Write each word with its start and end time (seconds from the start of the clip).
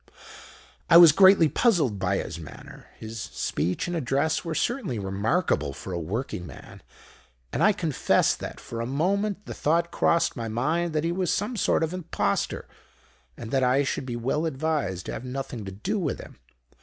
"I 0.89 0.97
was 0.97 1.11
greatly 1.11 1.47
puzzled 1.47 1.99
by 1.99 2.17
his 2.17 2.39
manner. 2.39 2.87
His 2.97 3.21
speech 3.21 3.85
and 3.85 3.95
address 3.95 4.43
were 4.43 4.55
certainly 4.55 4.97
remarkable 4.97 5.73
for 5.73 5.93
a 5.93 5.99
working 5.99 6.47
man; 6.47 6.81
and 7.53 7.61
I 7.61 7.71
confess 7.71 8.33
that 8.33 8.59
for 8.59 8.81
a 8.81 8.87
moment 8.87 9.45
the 9.45 9.53
thought 9.53 9.91
crossed 9.91 10.35
my 10.35 10.47
mind 10.47 10.93
that 10.93 11.03
he 11.03 11.11
was 11.11 11.31
some 11.31 11.55
sort 11.55 11.83
of 11.83 11.93
impostor, 11.93 12.67
and 13.37 13.51
that 13.51 13.63
I 13.63 13.83
should 13.83 14.07
be 14.07 14.15
well 14.15 14.47
advised 14.47 15.05
to 15.05 15.11
have 15.13 15.23
nothing 15.23 15.65
to 15.65 15.71
do 15.71 15.99
with 15.99 16.19
him. 16.19 16.39